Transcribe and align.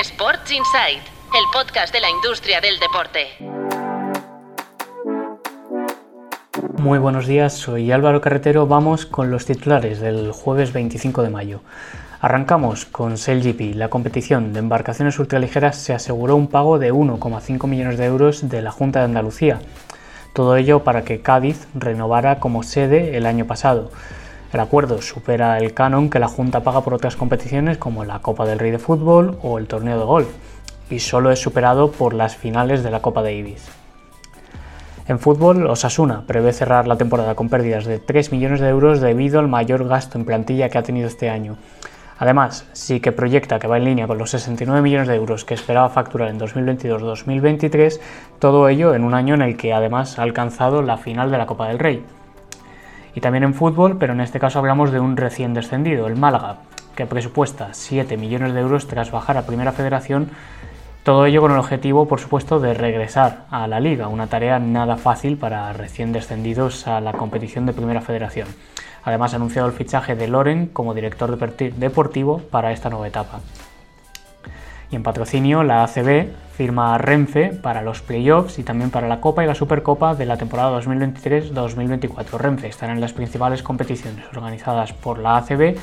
Sports 0.00 0.50
Insight, 0.50 1.02
el 1.38 1.44
podcast 1.52 1.94
de 1.94 2.00
la 2.00 2.10
industria 2.10 2.60
del 2.60 2.80
deporte. 2.80 3.28
Muy 6.78 6.98
buenos 6.98 7.28
días, 7.28 7.52
soy 7.52 7.92
Álvaro 7.92 8.20
Carretero. 8.20 8.66
Vamos 8.66 9.06
con 9.06 9.30
los 9.30 9.46
titulares 9.46 10.00
del 10.00 10.32
jueves 10.32 10.72
25 10.72 11.22
de 11.22 11.30
mayo. 11.30 11.60
Arrancamos 12.20 12.86
con 12.86 13.16
SailGP. 13.16 13.76
La 13.76 13.88
competición 13.88 14.52
de 14.52 14.58
embarcaciones 14.58 15.16
ultraligeras 15.20 15.76
se 15.76 15.94
aseguró 15.94 16.34
un 16.34 16.48
pago 16.48 16.80
de 16.80 16.92
1,5 16.92 17.68
millones 17.68 17.96
de 17.96 18.06
euros 18.06 18.48
de 18.48 18.62
la 18.62 18.72
Junta 18.72 18.98
de 18.98 19.04
Andalucía. 19.04 19.60
Todo 20.32 20.56
ello 20.56 20.82
para 20.82 21.04
que 21.04 21.20
Cádiz 21.20 21.68
renovara 21.72 22.40
como 22.40 22.64
sede 22.64 23.16
el 23.16 23.26
año 23.26 23.46
pasado. 23.46 23.92
El 24.54 24.60
acuerdo 24.60 25.02
supera 25.02 25.58
el 25.58 25.74
canon 25.74 26.08
que 26.08 26.20
la 26.20 26.28
Junta 26.28 26.60
paga 26.60 26.82
por 26.82 26.94
otras 26.94 27.16
competiciones 27.16 27.76
como 27.76 28.04
la 28.04 28.20
Copa 28.20 28.46
del 28.46 28.60
Rey 28.60 28.70
de 28.70 28.78
Fútbol 28.78 29.36
o 29.42 29.58
el 29.58 29.66
Torneo 29.66 29.98
de 29.98 30.04
Golf, 30.04 30.28
y 30.88 31.00
solo 31.00 31.32
es 31.32 31.40
superado 31.40 31.90
por 31.90 32.14
las 32.14 32.36
finales 32.36 32.84
de 32.84 32.92
la 32.92 33.02
Copa 33.02 33.24
Davis. 33.24 33.66
En 35.08 35.18
fútbol, 35.18 35.66
Osasuna 35.66 36.22
prevé 36.28 36.52
cerrar 36.52 36.86
la 36.86 36.96
temporada 36.96 37.34
con 37.34 37.48
pérdidas 37.48 37.84
de 37.84 37.98
3 37.98 38.30
millones 38.30 38.60
de 38.60 38.68
euros 38.68 39.00
debido 39.00 39.40
al 39.40 39.48
mayor 39.48 39.88
gasto 39.88 40.18
en 40.18 40.24
plantilla 40.24 40.68
que 40.68 40.78
ha 40.78 40.84
tenido 40.84 41.08
este 41.08 41.30
año. 41.30 41.56
Además, 42.20 42.64
sí 42.74 43.00
que 43.00 43.10
proyecta 43.10 43.58
que 43.58 43.66
va 43.66 43.78
en 43.78 43.86
línea 43.86 44.06
con 44.06 44.18
los 44.18 44.30
69 44.30 44.82
millones 44.82 45.08
de 45.08 45.16
euros 45.16 45.44
que 45.44 45.54
esperaba 45.54 45.88
facturar 45.88 46.28
en 46.28 46.38
2022-2023, 46.38 47.98
todo 48.38 48.68
ello 48.68 48.94
en 48.94 49.02
un 49.02 49.14
año 49.14 49.34
en 49.34 49.42
el 49.42 49.56
que 49.56 49.72
además 49.72 50.20
ha 50.20 50.22
alcanzado 50.22 50.80
la 50.80 50.96
final 50.96 51.32
de 51.32 51.38
la 51.38 51.46
Copa 51.46 51.66
del 51.66 51.80
Rey 51.80 52.04
y 53.14 53.20
también 53.20 53.44
en 53.44 53.54
fútbol, 53.54 53.96
pero 53.98 54.12
en 54.12 54.20
este 54.20 54.40
caso 54.40 54.58
hablamos 54.58 54.92
de 54.92 55.00
un 55.00 55.16
recién 55.16 55.54
descendido, 55.54 56.06
el 56.06 56.16
Málaga, 56.16 56.58
que 56.94 57.06
presupuesta 57.06 57.68
7 57.72 58.16
millones 58.16 58.54
de 58.54 58.60
euros 58.60 58.86
tras 58.86 59.10
bajar 59.10 59.36
a 59.36 59.46
Primera 59.46 59.72
Federación, 59.72 60.30
todo 61.04 61.26
ello 61.26 61.42
con 61.42 61.52
el 61.52 61.58
objetivo, 61.58 62.08
por 62.08 62.18
supuesto, 62.18 62.60
de 62.60 62.72
regresar 62.72 63.44
a 63.50 63.66
la 63.66 63.78
liga, 63.78 64.08
una 64.08 64.26
tarea 64.26 64.58
nada 64.58 64.96
fácil 64.96 65.36
para 65.36 65.72
recién 65.74 66.12
descendidos 66.12 66.86
a 66.86 67.00
la 67.00 67.12
competición 67.12 67.66
de 67.66 67.74
Primera 67.74 68.00
Federación. 68.00 68.48
Además 69.02 69.34
ha 69.34 69.36
anunciado 69.36 69.68
el 69.68 69.74
fichaje 69.74 70.16
de 70.16 70.28
Loren 70.28 70.68
como 70.68 70.94
director 70.94 71.36
deportivo 71.38 72.38
para 72.50 72.72
esta 72.72 72.88
nueva 72.88 73.06
etapa. 73.06 73.40
Y 74.90 74.96
en 74.96 75.02
patrocinio, 75.02 75.62
la 75.62 75.84
ACB 75.84 76.28
firma 76.54 76.94
a 76.94 76.98
Renfe 76.98 77.48
para 77.48 77.82
los 77.82 78.00
playoffs 78.00 78.58
y 78.58 78.62
también 78.62 78.90
para 78.90 79.08
la 79.08 79.20
Copa 79.20 79.42
y 79.42 79.46
la 79.46 79.56
Supercopa 79.56 80.14
de 80.14 80.24
la 80.24 80.36
temporada 80.36 80.80
2023-2024. 80.80 82.38
Renfe 82.38 82.68
estará 82.68 82.92
en 82.92 83.00
las 83.00 83.12
principales 83.12 83.62
competiciones 83.62 84.24
organizadas 84.36 84.92
por 84.92 85.18
la 85.18 85.36
ACB 85.38 85.76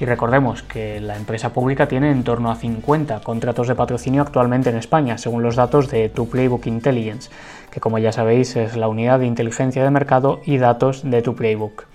y 0.00 0.04
recordemos 0.04 0.62
que 0.62 1.00
la 1.00 1.16
empresa 1.16 1.52
pública 1.52 1.86
tiene 1.86 2.10
en 2.10 2.24
torno 2.24 2.50
a 2.50 2.56
50 2.56 3.20
contratos 3.20 3.68
de 3.68 3.74
patrocinio 3.74 4.22
actualmente 4.22 4.70
en 4.70 4.76
España, 4.76 5.18
según 5.18 5.42
los 5.42 5.56
datos 5.56 5.88
de 5.90 6.08
Tu 6.08 6.28
Playbook 6.28 6.66
Intelligence, 6.66 7.30
que 7.70 7.80
como 7.80 7.98
ya 7.98 8.12
sabéis 8.12 8.56
es 8.56 8.76
la 8.76 8.88
unidad 8.88 9.20
de 9.20 9.26
inteligencia 9.26 9.84
de 9.84 9.90
mercado 9.90 10.40
y 10.44 10.58
datos 10.58 11.08
de 11.08 11.22
Tu 11.22 11.34
Playbook. 11.34 11.86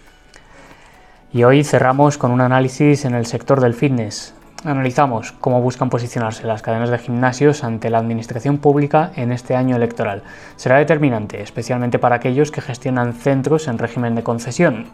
Y 1.33 1.43
hoy 1.43 1.63
cerramos 1.63 2.17
con 2.17 2.31
un 2.31 2.41
análisis 2.41 3.05
en 3.05 3.15
el 3.15 3.25
sector 3.25 3.59
del 3.59 3.73
fitness 3.73 4.33
analizamos 4.65 5.31
cómo 5.33 5.61
buscan 5.61 5.89
posicionarse 5.89 6.45
las 6.47 6.61
cadenas 6.61 6.89
de 6.89 6.97
gimnasios 6.97 7.63
ante 7.63 7.89
la 7.89 7.97
administración 7.97 8.57
pública 8.57 9.11
en 9.15 9.31
este 9.31 9.55
año 9.55 9.75
electoral. 9.75 10.23
Será 10.55 10.77
determinante, 10.77 11.41
especialmente 11.41 11.99
para 11.99 12.15
aquellos 12.15 12.51
que 12.51 12.61
gestionan 12.61 13.13
centros 13.13 13.67
en 13.67 13.77
régimen 13.77 14.15
de 14.15 14.23
concesión, 14.23 14.87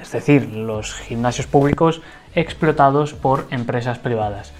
es 0.00 0.10
decir, 0.12 0.48
los 0.54 0.94
gimnasios 0.94 1.46
públicos 1.46 2.02
explotados 2.34 3.14
por 3.14 3.46
empresas 3.50 3.98
privadas. 3.98 4.52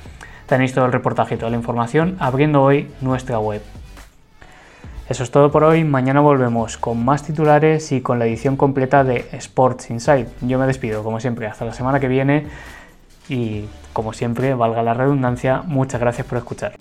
Tenéis 0.46 0.74
todo 0.74 0.86
el 0.86 0.92
reportaje 0.92 1.34
y 1.34 1.38
toda 1.38 1.50
la 1.50 1.56
información 1.56 2.16
abriendo 2.18 2.62
hoy 2.62 2.90
nuestra 3.00 3.38
web. 3.38 3.62
Eso 5.08 5.24
es 5.24 5.30
todo 5.30 5.50
por 5.50 5.64
hoy, 5.64 5.84
mañana 5.84 6.20
volvemos 6.20 6.78
con 6.78 7.04
más 7.04 7.22
titulares 7.22 7.92
y 7.92 8.00
con 8.00 8.18
la 8.18 8.26
edición 8.26 8.56
completa 8.56 9.04
de 9.04 9.28
Sports 9.32 9.90
Inside. 9.90 10.28
Yo 10.42 10.58
me 10.58 10.66
despido, 10.66 11.02
como 11.02 11.20
siempre, 11.20 11.46
hasta 11.46 11.64
la 11.64 11.74
semana 11.74 12.00
que 12.00 12.08
viene 12.08 12.46
y 13.28 13.64
como 13.92 14.12
siempre, 14.12 14.54
valga 14.54 14.82
la 14.82 14.94
redundancia, 14.94 15.62
muchas 15.62 16.00
gracias 16.00 16.26
por 16.26 16.38
escuchar. 16.38 16.76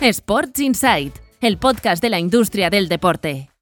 Sports 0.00 0.60
Insight, 0.60 1.14
el 1.40 1.56
podcast 1.56 2.02
de 2.02 2.10
la 2.10 2.18
industria 2.18 2.68
del 2.68 2.88
deporte. 2.88 3.53